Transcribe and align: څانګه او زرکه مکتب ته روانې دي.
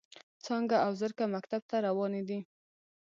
څانګه 0.45 0.75
او 0.85 0.91
زرکه 1.01 1.25
مکتب 1.35 1.61
ته 1.69 1.77
روانې 1.87 2.21
دي. 2.29 2.39